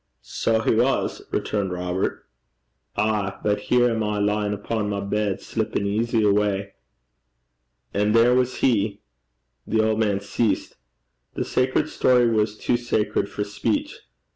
[0.23, 2.25] 'Sae he was,' returned Robert.
[2.95, 6.63] 'Ay; but here am I lyin' upo' my bed, slippin' easy awa.
[7.93, 9.01] An' there was he'
[9.67, 10.75] The old man ceased.
[11.35, 13.99] The sacred story was too sacred for speech.